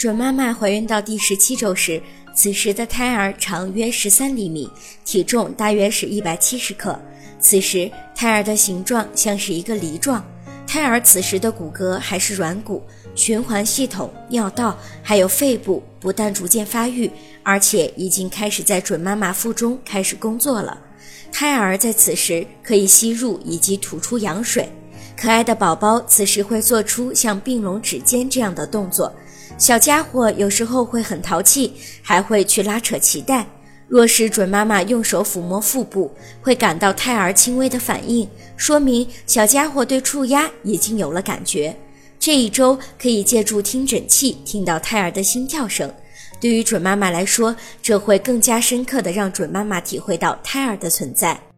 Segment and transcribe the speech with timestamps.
[0.00, 2.02] 准妈妈怀孕到第十七周时，
[2.34, 4.66] 此时的胎儿长约十三厘米，
[5.04, 6.98] 体重大约是一百七十克。
[7.38, 10.24] 此时胎儿的形状像是一个梨状，
[10.66, 12.82] 胎儿此时的骨骼还是软骨，
[13.14, 17.10] 循环系统、尿道还有肺部不但逐渐发育，
[17.42, 20.80] 而且已经开始在准妈妈腹中开始工作了。
[21.30, 24.66] 胎儿在此时可以吸入以及吐出羊水，
[25.16, 29.12] 可爱的宝宝此时会做出像并拢指尖这样的动作。
[29.58, 33.46] 小家伙有时候会很淘气，还会去拉扯脐带。
[33.86, 36.10] 若是准妈妈用手抚摸腹部，
[36.40, 41.76] 会感到胎儿轻微的反应，说明小家伙对触压已经有了感觉。
[42.18, 45.92] 这一周可以借助听诊器听到胎儿的心跳声。
[46.40, 51.49] 对于准妈妈来说，这会更加深刻的让准妈妈体会到胎儿的存在。